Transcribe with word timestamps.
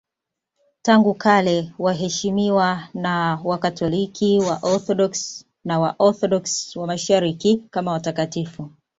Tangu 0.81 1.13
kale 1.13 1.73
wanaheshimiwa 1.79 2.87
na 2.93 3.39
Wakatoliki, 3.43 4.39
Waorthodoksi 4.39 5.45
na 5.65 5.79
Waorthodoksi 5.79 6.79
wa 6.79 6.87
Mashariki 6.87 7.63
kama 7.71 7.91
watakatifu. 7.91 8.69